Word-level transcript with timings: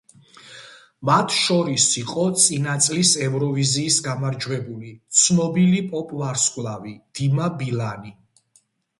მათ 1.07 1.33
შორის 1.39 1.83
იყო, 1.99 2.23
წინა 2.43 2.77
წლის 2.85 3.11
ევროვიზიის 3.25 3.97
გამარჯვებული, 4.07 4.93
ცნობილი 5.25 5.83
პოპ 5.91 6.15
ვარსკვლავი– 6.23 6.95
დიმა 7.19 7.51
ბილანი. 7.61 8.15